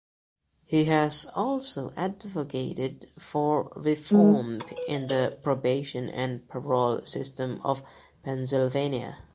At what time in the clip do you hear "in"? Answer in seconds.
4.87-5.05